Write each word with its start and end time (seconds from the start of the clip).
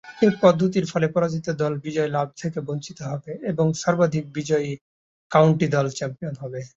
এ 0.21 0.27
পদ্ধতির 0.43 0.85
ফলে 0.91 1.07
পরাজিত 1.07 1.47
দল 1.61 1.73
বিজয় 1.85 2.09
লাভ 2.09 2.27
থেকে 2.41 2.59
বঞ্চিত 2.67 2.99
হবে 3.03 3.31
ও 3.53 3.63
সর্বাধিক 3.83 4.25
বিজয়ী 4.37 4.71
কাউন্টি 5.31 5.67
দল 5.67 5.87
চ্যাম্পিয়ন 5.97 6.35
হবে। 6.43 6.61